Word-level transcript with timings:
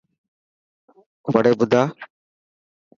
وڙي 1.33 1.51
ٻڌا. 1.59 1.83